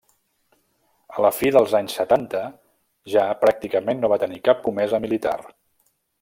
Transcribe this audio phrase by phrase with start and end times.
[1.17, 2.41] A la fi dels anys setanta
[3.17, 5.37] ja pràcticament no va tenir cap comesa militar.